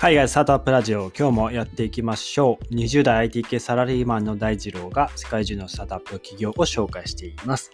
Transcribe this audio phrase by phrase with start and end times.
[0.00, 2.72] 海外スタートアップラジオ、今日もやっていきましょう。
[2.72, 7.72] 20代 IT 系サラリーマンの大二郎が世界中のスタートアップ企業を紹介しています。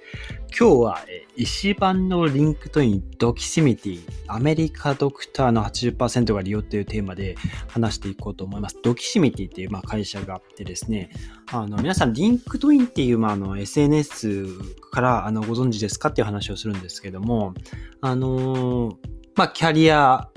[0.59, 1.01] 今日は
[1.37, 7.35] 医師版の LinkedIn Doximity、アメリカドクターの80%が利用というテーマで
[7.69, 8.79] 話していこうと思います。
[8.83, 11.11] Doximity っていうまあ会社があってですね、
[11.53, 14.47] あの皆さん LinkedIn っていうまああの SNS
[14.81, 17.53] からあのご存知ですかっていう話をするんですけども、
[18.01, 18.97] あの
[19.35, 20.31] まあキャリア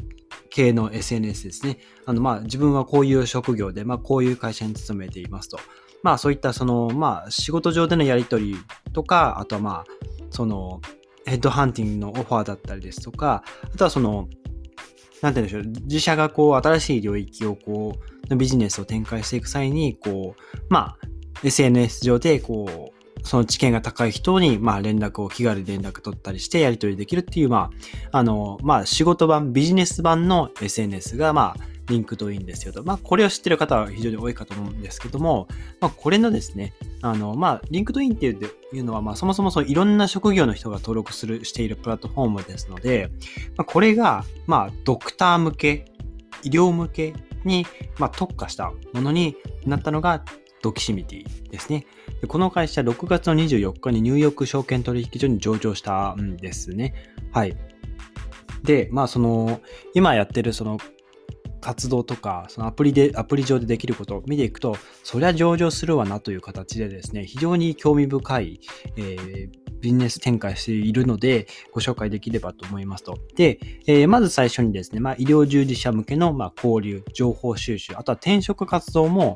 [0.57, 1.77] 系の SNS ですね。
[2.07, 5.59] あの、まあ、自分はこういう職業で、まあ、こういう会社に勤めていますと。
[6.01, 8.57] まあ、そういった、その、まあ、仕事上でのやり取り
[8.91, 9.85] とか、あとはまあ、
[10.31, 10.81] その、
[11.27, 14.29] ヘッドハンティングのオファーだったりですとか、あとはその、
[15.21, 17.93] なんて言うんでしょう、自社がこう、新しい領域をこ
[18.31, 20.95] う、ビジネスを展開していく際に、こう、ま、
[21.43, 22.96] SNS 上で、こう、
[23.27, 27.69] その知見が高い人に、まあ、連絡を気軽に連絡取ったりしてやり取りできるっていう、ま
[28.11, 32.83] あ、あの、まあ、仕事版、ビジネス版の SNS が、まあ、 LinkedIn ですよと。
[32.83, 35.47] まあ、これを知ってる方は非常に多いかと思うんですけども、
[35.79, 43.09] まあ、これのですね、あの、まあ、 LinkedIn っていうのは、まあ、そもそもそいろんな職業の人が登録する、しているプラットフォームですので、
[43.55, 45.85] まあ、これが、まあ、ドクター向け、
[46.43, 47.13] 医療向け
[47.45, 47.65] に、
[47.97, 50.23] まあ、特化したものになったのが、
[50.61, 51.85] ドキシミティですね。
[52.21, 56.93] でこの会社、6月の24日にニューヨーク証券取引所に上場したんですね。
[57.31, 57.55] はい。
[58.63, 59.61] で、まあ、その、
[59.93, 60.77] 今やってるその
[61.61, 68.59] 活動とか、そのアプリで、アプリ上でできることを見ていくと、そりゃ上場するわなという形でですね、非常に興味深い、
[68.95, 69.49] えー、
[69.81, 73.17] ビジネス展開しているので、ご紹介できればと思いますと。
[73.35, 79.35] で、えー、まず最初にですね、まあ、医療従事者向けの、ま、交流、情報収集、あとは転職活動も、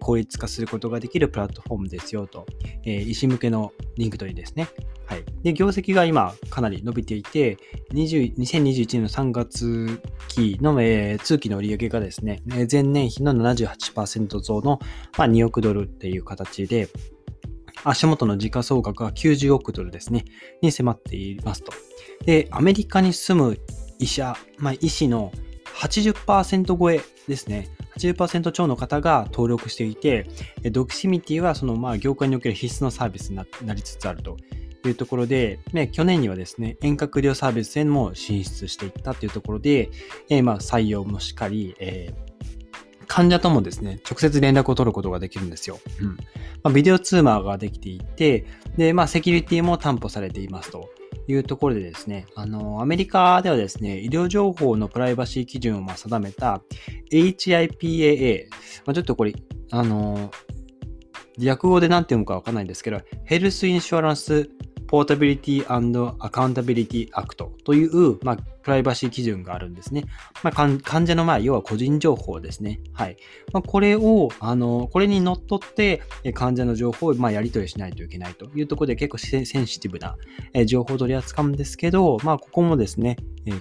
[0.00, 2.46] 効率化することができるプラットフォームですよと。
[2.84, 4.68] えー、医師向けの LinkedIn ですね。
[5.06, 5.24] はい。
[5.42, 7.58] で、業績が今かなり伸びていて、
[7.92, 14.78] 20 2021年の3月期の、えー、通期の売上がですね、前年比の78%増の、
[15.18, 16.88] まあ、2億ドルっていう形で、
[17.84, 20.24] 足元の時価総額が90億ドルですね、
[20.60, 21.72] に迫っていますと。
[22.24, 23.58] で、アメリカに住む
[23.98, 25.32] 医者、まあ、医師の
[25.76, 27.68] 80%超えですね。
[27.96, 30.26] 80%超の方が登録していて、
[30.70, 34.36] ドキシミティはそのまあ業界における必須のサービスになりつつあると
[34.84, 39.90] いうところで、ね、去年にはですね、遠隔医療サービスへも進出していったというところで、
[40.30, 42.31] えー、まあ採用もしっかり、えー
[43.12, 45.78] 患者ともですね、直接連絡を取ることができるんですよ。
[46.00, 46.16] うん。
[46.62, 48.46] まあ、ビデオ通話ができていて、
[48.78, 50.88] で、まあ、セキュリティも担保されていますと
[51.28, 56.62] いうところでですね、あの、アメリカではですね、医療情報のプライバシー基準をま定めた
[57.10, 58.46] HIPAA、
[58.86, 59.34] まあ、ちょっとこれ、
[59.72, 60.30] あの、
[61.38, 64.48] 略語で何て読むかわかんないんですけど、 Health Insurance
[64.86, 70.04] Portability Accountability Act という、まあ、プライバシー基準があるんですね。
[70.42, 72.80] まあ、患者の、まあ、要は個人情報ですね。
[72.92, 73.16] はい。
[73.52, 76.02] まあ、これを、あの、これにのっとって、
[76.34, 80.16] 患者の情報を、まあ、やり取りしないといけないというところで結構センシティブな
[80.66, 83.16] 情報を取り扱うんですけど、まあ、ここもですね、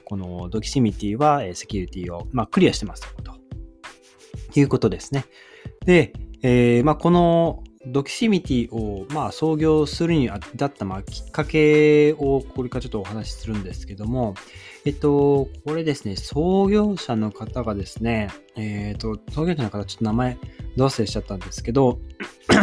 [0.05, 5.25] このドキシミティはセキュリティを、まあ、クリアしてますということですね。
[5.85, 6.13] で、
[6.43, 14.35] えー、まあ、このドキシミティを、まあ、創業するに至った、まあ、きっかけをこれからちょっとお話しするんですけども、
[14.83, 20.37] えっと、これですね、創業者の方がですね、えっと、創業者の方、ちょっと名前、
[20.75, 21.99] どうせしちゃったんですけど、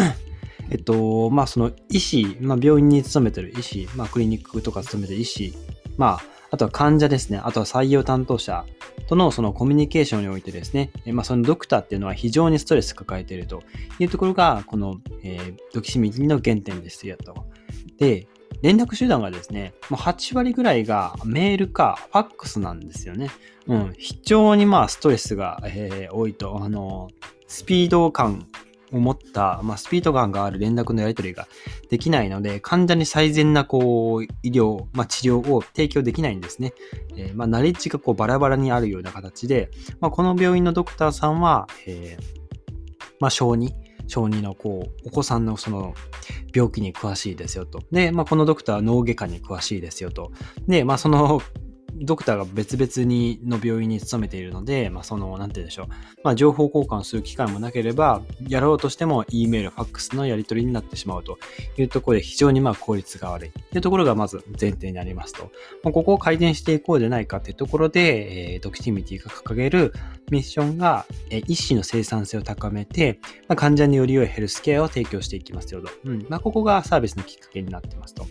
[0.71, 5.55] えっと、まあ、その医師、まあ、病院に勤めてる医師、まあ、クリニックとか勤めてる医師、
[5.97, 8.65] まあ、あとは患者ですね、あとは採用担当者
[9.09, 13.63] とのそのコミュニケーションにおいてですね、まあ、そのドクターっていうのは非常にストレス抱えていると
[14.01, 17.47] いうところが、この、えー、ドキシミの原点ですよと。
[17.99, 18.27] で、
[18.63, 23.31] 連絡手段がですね、もう8割ぐらいがメールかファックスなんですよね。
[23.67, 27.09] うん、非常にまあストレスが、えー、多いと、あの、
[27.47, 28.47] スピード感
[28.93, 31.47] を持った、まあ、スピード感がある連絡のやり取りが
[31.91, 36.73] できないので、患者に最善なこう医療、まあ、治療を提供できないんですね。
[37.17, 42.25] えー、まあ、ナレッジがこうバラバラにあるような形で、まあ、この病院のドクターさんは、えー、
[43.21, 43.73] まあ、小児、
[44.09, 45.95] 小児のこう、お子さんのその
[46.55, 47.81] 病気に詳しいですよと。
[47.93, 50.33] で、まあ、このドクターは脳外科に詳しいですよと。
[50.67, 51.41] で、まあ、その
[52.01, 55.87] ドクターが別々にの病院に勤めているので、まあ、その、なんて言うんでしょう。
[56.23, 61.39] まあ、情報交換する機会もなければ、やろうとしても E メール、ファックスのやり取りになってしまうと
[61.77, 65.51] いうところで非常にまあ効率が悪いというところがまず前提になりますと。
[65.83, 69.93] まあ、ここを改善していこうじゃないかというところで、えー、ドキティミティが掲げる
[70.31, 73.19] ミッションが、えー、医師の生産性を高めて、
[73.49, 75.89] まあ、患者により良いヘルスケアを提供していきますよと。
[76.05, 76.27] うん。
[76.29, 78.27] まあ、ここがサービスのきっかけになってますと。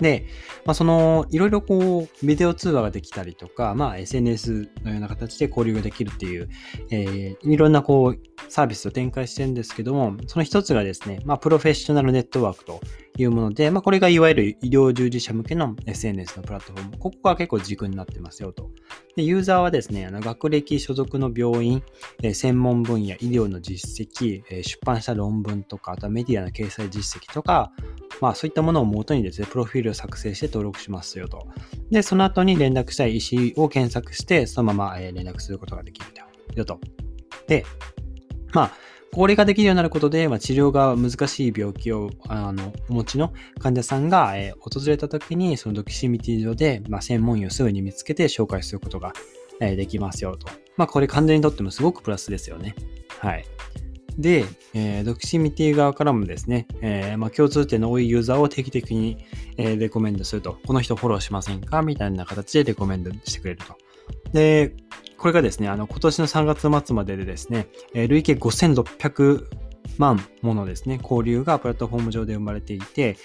[0.00, 0.26] で、
[0.64, 6.48] まあ、その、いろいろこう、ビデオ通話ができたりとか、まあ、SNS のような形で交流ができるっていう、
[6.90, 12.80] えー、いろんなこう、サービスを展開してるんですけども、その一つがですね、まあ、プロフェッショナルネットワークと
[13.16, 16.98] いうもので、まあ、これがいわゆる医療従事者向けの SNS のプラットフォーム。
[16.98, 18.70] ここが結構軸になってますよと。
[19.16, 21.82] で、ユーザーはですね、あの学歴所属の病院、
[22.22, 27.72] え、専門分野、医療の実績、え、出版した論文とか、あとはメディアの掲載実績とか、
[28.20, 31.48] まあそういったものを元にですね、プロフィールを作成して登録しますよと。
[31.90, 36.06] で、その後に連絡したい医師を検索して、そのまま連絡することができる
[36.54, 36.78] よと。
[37.46, 37.64] で、
[38.52, 38.72] まあ、
[39.16, 49.14] これができるようになることで、まあ、治療が難しい病気をあのお持ちの患者さんが、えー、訪れた時に、そのドキシミティ上で、まあ、専門医をすぐに見つけて紹介することが、
[49.58, 50.46] えー、できますよと。
[50.76, 52.74] まあ、これ患者にとってもすごくプラスですよね。
[53.20, 53.46] はい。
[54.18, 59.24] で、えー、ドキシミティ側からもですね、えーまあ、共通点の多いユーザーを定期的に、
[59.56, 60.58] えー、レコメンドすると。
[60.66, 61.80] この人フォローしませんか？
[61.80, 63.76] みたいな形でレコメンドしてくれると。
[64.34, 64.74] で、
[65.18, 69.46] これがですね、あの、今年の3月末まででですね、え累計5600
[69.98, 73.16] 万ものですね、交流がプラットフォーム上で生まれていて、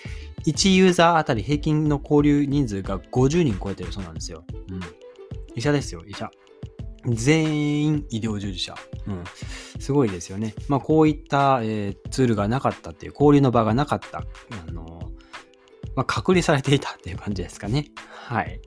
[0.46, 4.44] 1ユーザーあたり平均の交流人数が50人超えてるそうなんですよ。
[4.70, 4.80] うん。
[5.56, 6.32] 医者ですよ、医者。
[7.06, 8.76] 全員医療従事者。
[9.08, 9.24] うん。
[9.80, 10.54] すごいですよね。
[10.68, 14.20] まあ、こういった、えー、ツールがなかったっていう、交流の場がなかった。
[14.68, 15.12] あの
[15.96, 17.88] まあ、隔離されていたっていう感じですかね。
[18.06, 18.62] はい。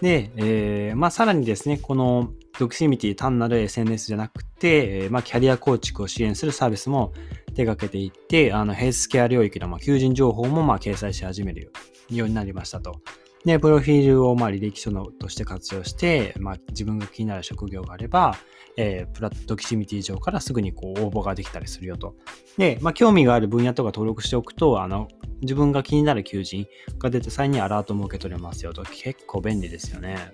[0.00, 7.12] で、えー、まあ、さらにですね、このドクシミティ単なる SNS じゃなくて、まあ、キャリア構築を支援するサービスも
[7.54, 11.72] 手掛けていって、あのヘルスケア領域のま求人情報もま掲載し始める
[12.10, 13.00] ようになりましたと。
[13.44, 18.36] で、プロフィールをま履歴書のとして活用して、まあ、自分が気になる職業があれば、
[18.76, 22.14] えー、プラットキシミティ上からすぐにこう応募ができたりするよと。
[22.56, 25.08] で、まあ、興味がある分野とか登録しておくと、あの、
[25.42, 26.66] 自分が気になる求人
[26.98, 28.82] が出た際にアラートも受け取れますよと。
[28.84, 30.32] 結構便利ですよね。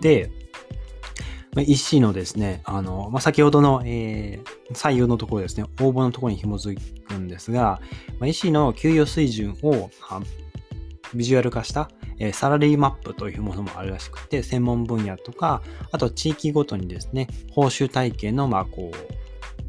[0.00, 0.30] で、
[1.54, 7.80] まあ、医師のですね、あの、まあ、先ほどの、えー、採用のところですね、応募のところに紐づくんですが、
[8.18, 9.90] まあ、医師の給与水準を、
[11.14, 15.60] ビジュアル化した、えー、サラリーマップというものもあるらしくて、専門分野とか、
[15.90, 19.20] あと地域ごとにですね、報酬体系の、まあ、こう、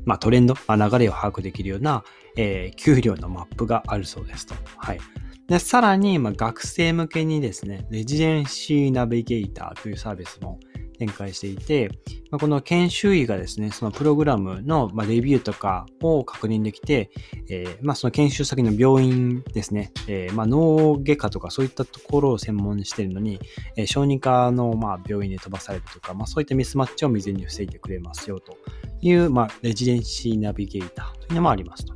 [0.05, 2.03] まあ、トレンド、まあ、流れを把握できるような、
[2.37, 4.53] えー、給料のマップがあるそうですと。
[4.77, 4.99] はい。
[5.47, 10.59] で、さらに、まあ、学生向けにですね、レジデンシーナビゲーターというサービスも
[11.01, 11.89] 展開していて、
[12.29, 17.09] まあ、この研修医がですね、そのプログラムの、まレビューとかを確認できて、
[17.49, 23.39] えー、ま、その研修先の病院ですね、えー、ま、脳外科とかそういったところを専門にしているのに、
[23.75, 28.55] え、小児科のま病院に飛ばされるとか、ま、そういったミスマッチを未然に防いでくれますよと
[29.01, 31.95] いう、ま、レジデンシーナビゲーターというのもありますと。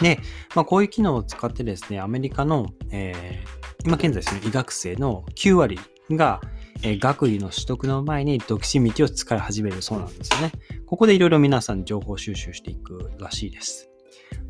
[0.00, 0.18] で、
[0.54, 5.78] まあ、こういう機能を使ってですね、アメリカの、えー、今現在ですね、医学生の9割
[6.10, 6.40] が、
[6.82, 10.52] え、学位の取得の前にドキシミティを使い始めるそうなんですよね。
[10.86, 13.90] ここでいろいろ皆さん情報収集していくらしいです。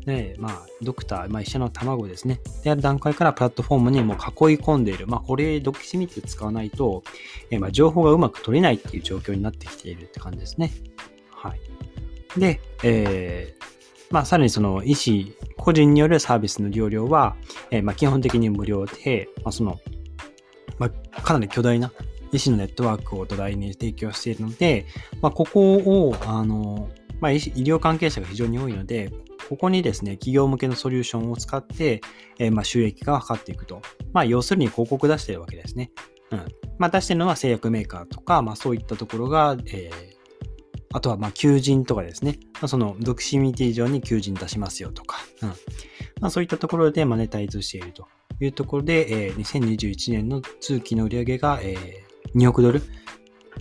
[0.05, 2.39] で、まあ、ドクター、まあ、医者の卵ですね。
[2.63, 5.07] である段階からプラットフォームにもう囲い込んでいる。
[5.07, 7.03] まあ、これ、ドキシミティ使わないと、
[7.49, 10.71] え、まあ、情報がうまく取れないっていう状況になってきているって感じですね。
[11.31, 12.39] はい。
[12.39, 13.63] で、えー、
[14.11, 17.35] まあ、さらにその医師個人によるサービスの利用料は、
[17.71, 19.79] えー、まあ基本的に無料で、まあ、その、
[20.77, 21.91] まあ、かなり巨大な
[22.31, 24.85] 医師のネットワークを土台に提供しているので、
[25.21, 29.11] まあ、ここを、あの、まあ、医療関係者が非常に多いので、
[29.49, 32.01] ここにですね、企業向けのソリューションを使って、
[32.37, 33.81] えー、まあ収益化が図っていくと。
[34.13, 35.91] まあ、要するに広告出してるわけですね。
[36.31, 36.45] うん。
[36.77, 40.19] まあ、出してるのは製薬メーカーとか、まあ、そういったところが、えー、
[40.93, 42.39] あとは、ま、求人とかですね。
[42.61, 45.17] ま、その、ドクシミティ上に求人出しますよとか。
[45.41, 45.53] うん。
[46.21, 48.07] ま、そういったところでマネタイズしていると
[48.39, 52.81] いうところで、えー、2021年の通期の売上げが、えー、2億ドル？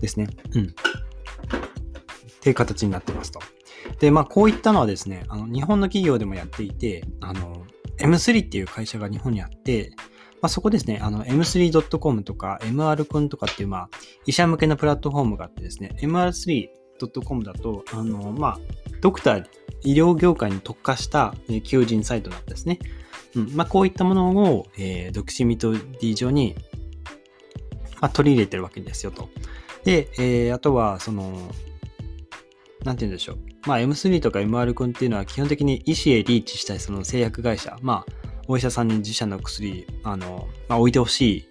[0.01, 0.29] ですね。
[0.55, 0.63] うん。
[0.63, 3.41] っていう形になってますと。
[4.01, 7.67] で、まあ、こういったのはですね、あの、日本の企業でもやっていて、あの、
[7.99, 9.93] M3 っていう会社が日本にあって、
[10.41, 13.91] まあ、そこですね、あの、m3.com とか MR 君とかっていう、まあ、
[14.25, 18.59] 医者向けのプラットフォームがあってですね、MR3.com だと、あの、まあ、
[19.01, 19.45] ドクター、
[19.83, 21.35] 医療業界に特化した
[21.65, 22.79] 求人サイトなんですね。
[23.35, 23.57] うん。
[23.57, 26.57] まあ、こういったものを、えー、ドクシミト D 上に
[28.01, 29.29] まあ、取り入れてるわけですよと。
[29.85, 31.51] で、えー、あとは、その、
[32.85, 33.39] なんて言うんでしょう。
[33.67, 38.13] まあ、M3 とか MR 君っていうのは基本的に医師へリーチしたいその製薬会社、まあ、
[38.47, 41.49] お医者さんに自社の薬、あの、まあ、置いてほしい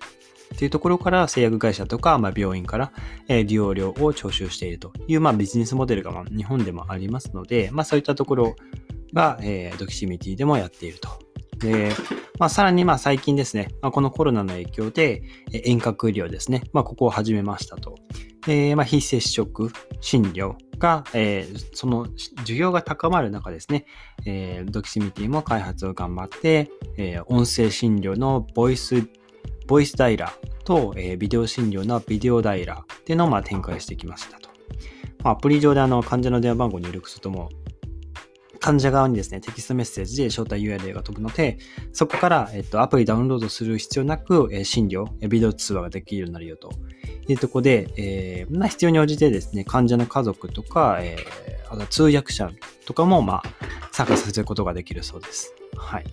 [0.55, 2.91] っていうところから製薬会社とか、まあ、病院から、
[3.27, 8.55] えー、利用料を徴収しているという、まあ、ビジネスモデルが、まあ、日本でもありますので、まあ、そういったところ
[9.13, 11.09] が、えー、ドキシミティでもやっていると。
[11.59, 11.91] で、
[12.39, 17.95] まあ、さらにまあ最近ですね、まあ、このコロナの影響で遠隔医療ですね、まあ、ここを始めましたと。
[18.47, 22.05] えー、まあ非接触診療が、えー、その
[22.45, 23.85] 需要が高まる中ですね、
[24.25, 29.05] えー、ドキシミティも開発を頑張って、えー、音声診療のボイス、
[29.67, 34.49] ボイスダイラーと、えー、ビデオ診療のビデオダイラーっていうのをまあ展開してきましたと。
[35.23, 37.49] まあ、アプリ上であの患者の電話番号を入力するとも
[38.67, 41.57] 患者側にですね、テキストメッセージで招待 URL が飛ぶので、
[41.93, 46.71] そこから、えっと、アプリダウンロードする必要なく、え、診療、ビデオ通話ができるようになるよと
[47.29, 52.51] いうところで、えー、まあ、必要に応じてですね、患者の家族とか、えー、あと通訳者
[52.85, 53.43] とかも、まあ、
[53.93, 55.53] 参加させることができるそうです。
[55.77, 56.05] はい。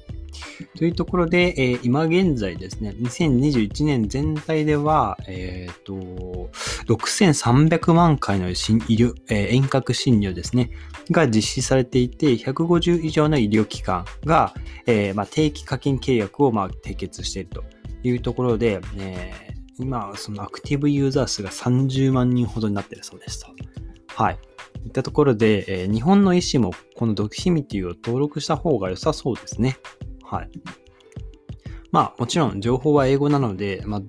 [0.77, 6.51] というところで、えー、今現在ですね、2021年全体では、えっ、ー、と、
[6.87, 10.71] 6300万回の医療、えー、遠隔診療ですね、
[11.11, 14.55] が実施されていて、150以上の医療機関が、
[14.87, 17.65] えーまあ、定期課金契約を、まあ、締結していると
[18.03, 23.49] いうところで、えー、今、そのアクティブユーザー数が30万人ほどになっているそうですと。
[24.15, 24.39] はい。
[24.85, 29.79] いったところで、えー、日本の医師もこのドキシミティを登録した方が良さそうですね。
[30.35, 30.51] はい。
[31.93, 34.01] まあ、もちろん情報は英語なので、まあ、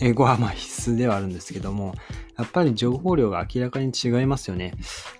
[0.00, 1.94] 英語はま必須ではあるんですけども、
[2.38, 4.72] やっぱり情報量が明らかに違いますよね。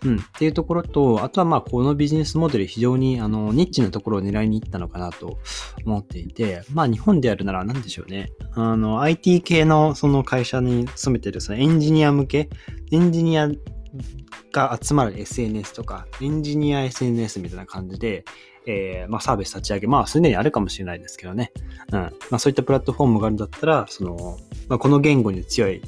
[0.05, 0.17] うん。
[0.17, 5.39] っていうところと、あとはまあこのビジネスモデル非常にあのニッチなところを狙いに行ったのかなと
[5.85, 8.31] 思っていて、まあ日本であるなら何でしょうね。
[8.55, 12.49] あの IT 系のその会社に勤めてるそのエンジニア向け、
[12.91, 13.51] エンジニア
[14.53, 18.25] が集まる SNS とか、エンジニア SNS みたいな感じで、
[18.67, 21.53] えー、まあ、サービス立ち上げ、まあ、すでにあるかもしれないですけどね。
[21.91, 22.01] うん。
[22.01, 24.39] まあ、そういったプラットフォームがあるんだったら、その、
[24.69, 25.83] まあ、この言語に強い、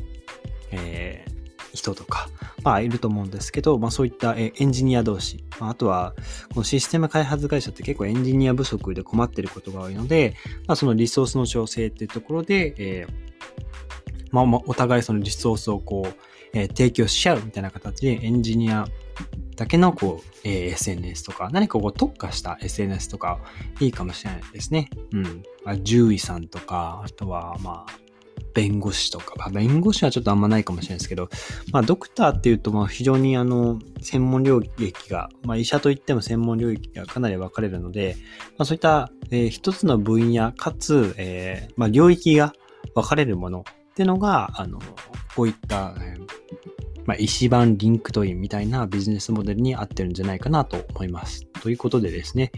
[0.72, 2.28] えー、人とか、
[2.62, 6.14] まあ、いると思うんですけど、まあ、そういったエンジニア同士、まあ、あとは、
[6.52, 10.34] このシステム開発会社って結構エンジニア不足で困ってることが多いので、
[10.66, 13.12] まあ、そのリソースの調整っていうところで、えー、
[14.30, 18.86] まあ、お互いそのリソースをこう、え、提供し合うみたいな形でエンジニア
[19.56, 23.40] だけのこう、え、SNS とか、何かこう特化した SNS とか
[23.80, 24.88] いいかもしれないですね。
[25.12, 25.42] うん。
[25.64, 28.04] あ、獣医さんとか、あとはまあ、
[28.54, 31.28] 弁護士とか、まあ、弁護士はちょっとあんまないかもしれないですけど、
[31.72, 38.16] まあ、ドクターっていうと、まあ、非常にあの、専門領域が、まあ、医者といっても専門領域がかなり分かれるので、
[38.56, 42.52] まあ、そういった、えー、一つの分野かつ、えー、まあ、領域が
[42.94, 44.78] 分かれるものっていうのが、あの、
[45.34, 46.43] こういった、えー
[47.06, 51.46] まあ、医師版 LinkedIn みたいなビジネスモデルに合ってるんじゃないかなと思います。
[51.62, 52.52] ということでですね、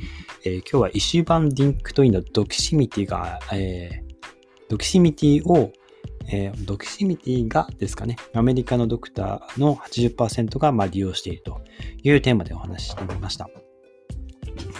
[0.44, 4.14] えー、今日は医師版 LinkedIn の Doximity が、えー、
[4.68, 5.72] Doximity を、
[6.28, 11.60] えー、 Doximity がですかね、アメリカのドクターの80%がまあ利用していると
[12.02, 13.48] いうテーマでお話ししてみました。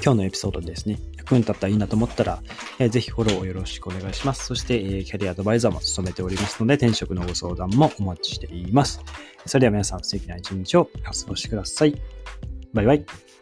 [0.04, 2.42] 今日のエピソードですね、分経ったらいいなと思ったら、
[2.78, 4.46] えー、ぜひフォローをよろしくお願いします。
[4.46, 9.00] そして、えー、キャリアアドバイザーも務めておりますので、転職のご相談もお待ちしています。
[9.44, 11.94] それでは皆さん、素敵な一日をお過ごしください。
[12.72, 13.35] バイバイ。